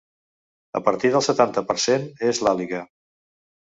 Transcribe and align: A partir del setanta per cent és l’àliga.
A 0.79 0.81
partir 0.87 1.13
del 1.17 1.25
setanta 1.27 1.65
per 1.69 1.79
cent 1.87 2.11
és 2.33 2.45
l’àliga. 2.49 2.85